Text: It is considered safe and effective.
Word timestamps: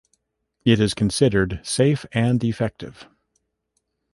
It 0.65 0.79
is 0.79 0.95
considered 0.95 1.59
safe 1.63 2.07
and 2.11 2.43
effective. 2.43 3.07